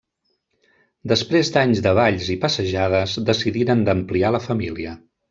Després 1.11 1.51
d'anys 1.57 1.83
de 1.87 1.93
balls 1.99 2.29
i 2.37 2.37
passejades, 2.45 3.13
decidiren 3.29 3.85
d'ampliar 3.91 4.33
la 4.39 4.43
família. 4.49 4.97